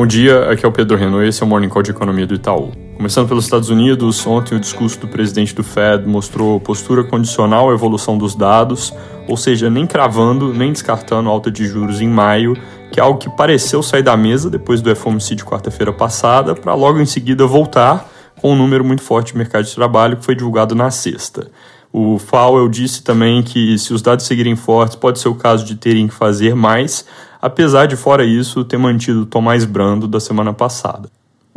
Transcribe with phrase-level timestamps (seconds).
[0.00, 2.26] Bom dia, aqui é o Pedro Renault e esse é o Morning Call de Economia
[2.26, 2.72] do Itaú.
[2.96, 7.74] Começando pelos Estados Unidos, ontem o discurso do presidente do Fed mostrou postura condicional à
[7.74, 8.94] evolução dos dados,
[9.28, 12.56] ou seja, nem cravando nem descartando alta de juros em maio,
[12.90, 16.72] que é algo que pareceu sair da mesa depois do FOMC de quarta-feira passada, para
[16.72, 18.10] logo em seguida voltar
[18.40, 21.50] com um número muito forte de mercado de trabalho que foi divulgado na sexta.
[21.92, 25.74] O Powell disse também que se os dados seguirem fortes, pode ser o caso de
[25.74, 27.04] terem que fazer mais,
[27.40, 31.08] apesar de, fora isso, ter mantido o tom mais brando da semana passada.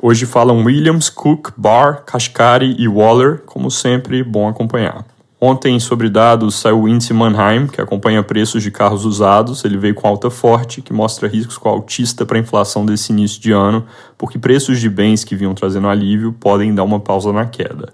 [0.01, 5.05] Hoje falam Williams, Cook, Barr, Kashkari e Waller, como sempre, bom acompanhar.
[5.45, 9.65] Ontem, sobre dados, saiu o índice Mannheim, que acompanha preços de carros usados.
[9.65, 13.41] Ele veio com alta forte, que mostra riscos com altista para a inflação desse início
[13.41, 13.85] de ano,
[14.17, 17.93] porque preços de bens que vinham trazendo alívio podem dar uma pausa na queda.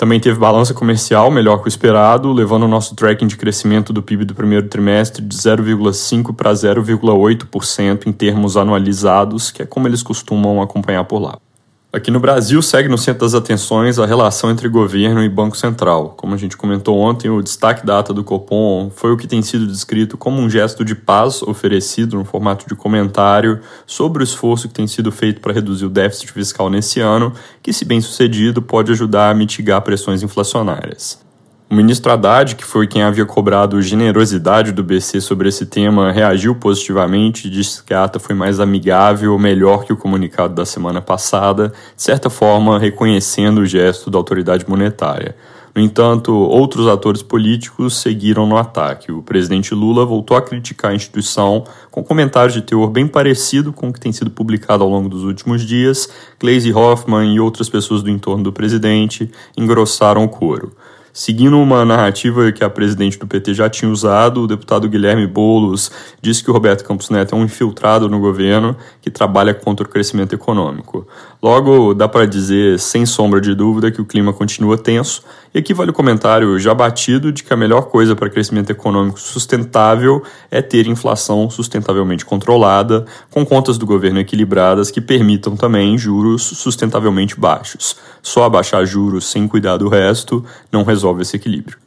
[0.00, 4.02] Também teve balança comercial melhor que o esperado, levando o nosso tracking de crescimento do
[4.02, 10.02] PIB do primeiro trimestre de 0,5% para 0,8% em termos anualizados, que é como eles
[10.02, 11.38] costumam acompanhar por lá.
[11.92, 16.10] Aqui no Brasil segue no centro das atenções a relação entre governo e Banco Central.
[16.16, 19.42] Como a gente comentou ontem, o destaque da ata do Copom foi o que tem
[19.42, 24.68] sido descrito como um gesto de paz oferecido no formato de comentário sobre o esforço
[24.68, 28.62] que tem sido feito para reduzir o déficit fiscal nesse ano, que, se bem sucedido,
[28.62, 31.29] pode ajudar a mitigar pressões inflacionárias.
[31.70, 36.52] O ministro Haddad, que foi quem havia cobrado generosidade do BC sobre esse tema, reagiu
[36.52, 41.00] positivamente e disse que a ata foi mais amigável, melhor que o comunicado da semana
[41.00, 45.36] passada, de certa forma reconhecendo o gesto da autoridade monetária.
[45.72, 49.12] No entanto, outros atores políticos seguiram no ataque.
[49.12, 53.90] O presidente Lula voltou a criticar a instituição com comentários de teor bem parecido com
[53.90, 56.08] o que tem sido publicado ao longo dos últimos dias.
[56.40, 60.72] Gleisi Hoffmann e outras pessoas do entorno do presidente engrossaram o coro.
[61.12, 65.90] Seguindo uma narrativa que a presidente do PT já tinha usado, o deputado Guilherme Boulos
[66.22, 69.88] disse que o Roberto Campos Neto é um infiltrado no governo que trabalha contra o
[69.88, 71.06] crescimento econômico.
[71.42, 75.22] Logo, dá para dizer, sem sombra de dúvida, que o clima continua tenso,
[75.52, 79.18] e aqui vale o comentário já batido de que a melhor coisa para crescimento econômico
[79.18, 86.42] sustentável é ter inflação sustentavelmente controlada, com contas do governo equilibradas que permitam também juros
[86.42, 87.96] sustentavelmente baixos.
[88.22, 91.78] Só abaixar juros sem cuidar do resto não resolve esse equilíbrio.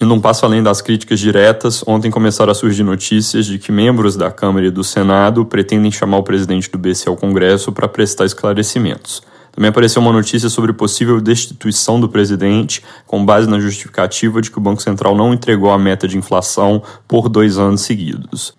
[0.00, 4.14] Indo um passo além das críticas diretas, ontem começaram a surgir notícias de que membros
[4.14, 8.26] da Câmara e do Senado pretendem chamar o presidente do BC ao Congresso para prestar
[8.26, 9.22] esclarecimentos.
[9.52, 14.58] Também apareceu uma notícia sobre possível destituição do presidente, com base na justificativa de que
[14.58, 18.54] o Banco Central não entregou a meta de inflação por dois anos seguidos.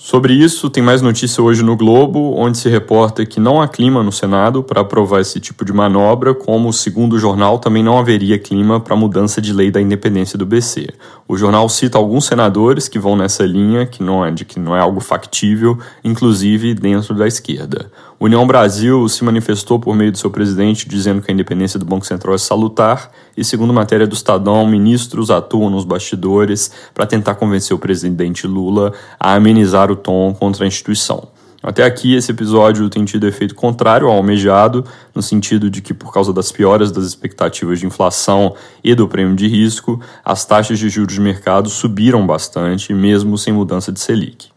[0.00, 4.00] Sobre isso, tem mais notícia hoje no Globo, onde se reporta que não há clima
[4.00, 8.38] no Senado para aprovar esse tipo de manobra, como, segundo o jornal, também não haveria
[8.38, 10.90] clima para mudança de lei da independência do BC.
[11.30, 14.74] O jornal cita alguns senadores que vão nessa linha, que não é de que não
[14.74, 17.92] é algo factível, inclusive dentro da esquerda.
[18.18, 22.06] União Brasil se manifestou por meio do seu presidente dizendo que a independência do Banco
[22.06, 27.76] Central é salutar e, segundo matéria do Estadão, ministros atuam nos bastidores para tentar convencer
[27.76, 31.28] o presidente Lula a amenizar o tom contra a instituição.
[31.68, 36.10] Até aqui, esse episódio tem tido efeito contrário ao almejado, no sentido de que, por
[36.10, 40.88] causa das pioras das expectativas de inflação e do prêmio de risco, as taxas de
[40.88, 44.48] juros de mercado subiram bastante, mesmo sem mudança de Selic.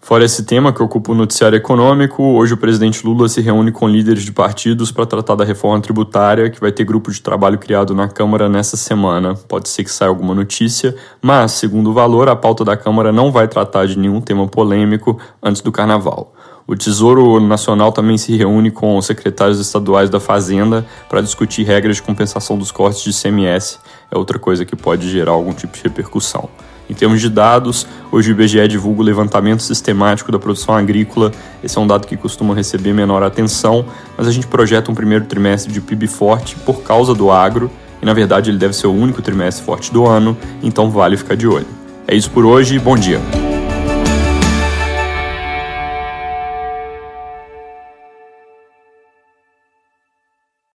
[0.00, 3.86] Fora esse tema que ocupa o noticiário econômico, hoje o presidente Lula se reúne com
[3.86, 7.94] líderes de partidos para tratar da reforma tributária, que vai ter grupo de trabalho criado
[7.94, 9.34] na Câmara nessa semana.
[9.34, 13.30] Pode ser que saia alguma notícia, mas, segundo o valor, a pauta da Câmara não
[13.30, 16.34] vai tratar de nenhum tema polêmico antes do carnaval.
[16.70, 21.96] O Tesouro Nacional também se reúne com os secretários estaduais da Fazenda para discutir regras
[21.96, 23.78] de compensação dos cortes de ICMS.
[24.10, 26.46] É outra coisa que pode gerar algum tipo de repercussão.
[26.90, 31.32] Em termos de dados, hoje o IBGE divulga o levantamento sistemático da produção agrícola.
[31.64, 35.24] Esse é um dado que costuma receber menor atenção, mas a gente projeta um primeiro
[35.24, 37.70] trimestre de PIB forte por causa do agro,
[38.02, 41.34] e na verdade ele deve ser o único trimestre forte do ano, então vale ficar
[41.34, 41.66] de olho.
[42.06, 43.47] É isso por hoje, bom dia!